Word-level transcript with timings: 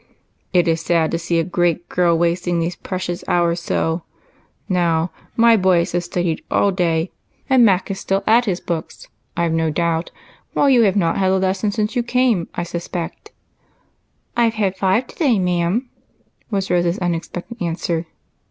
"It 0.51 0.67
is 0.67 0.81
sad 0.81 1.11
to 1.11 1.19
see 1.19 1.37
a 1.37 1.43
great 1.43 1.87
girl 1.87 2.17
wasting 2.17 2.57
these 2.57 2.75
precious 2.75 3.23
hours 3.27 3.59
so. 3.59 4.01
Now, 4.67 5.11
my 5.35 5.55
boys 5.55 5.91
have 5.91 6.03
studied 6.03 6.43
all 6.49 6.71
day, 6.71 7.11
and 7.47 7.63
Mac 7.63 7.91
is 7.91 7.99
still 7.99 8.23
at 8.25 8.45
his 8.45 8.59
books, 8.59 9.07
I 9.37 9.47
've 9.47 9.51
no 9.53 9.69
doubt, 9.69 10.09
while 10.53 10.71
you 10.71 10.81
have 10.89 10.95
not 10.95 11.17
had 11.19 11.29
a 11.29 11.37
lesson 11.37 11.71
since 11.71 11.95
you 11.95 12.01
came, 12.01 12.49
I 12.55 12.63
suspect."" 12.63 13.31
I 14.35 14.45
have 14.45 14.55
had 14.55 14.75
five 14.75 15.05
to 15.05 15.15
day, 15.15 15.37
ma'am," 15.37 15.87
was 16.49 16.71
Rose's 16.71 16.97
very 16.97 17.05
unexpected 17.05 17.61
answer. 17.61 18.07